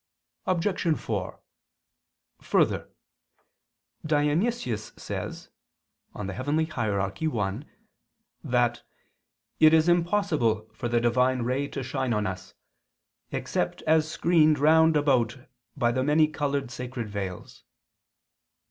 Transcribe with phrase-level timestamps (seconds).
[0.47, 0.97] Obj.
[0.99, 1.39] 4:
[2.41, 2.89] Further,
[4.03, 5.49] Dionysius says
[6.15, 6.25] (Coel.
[6.25, 6.99] Hier.
[6.99, 7.61] i)
[8.43, 8.81] that
[9.59, 12.55] "it is impossible for the Divine ray to shine on us,
[13.31, 15.37] except as screened round about
[15.77, 17.63] by the many colored sacred veils."